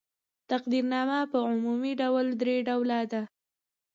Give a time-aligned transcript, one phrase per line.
[0.49, 3.21] تقدیرنامه په عمومي ډول درې ډوله ده.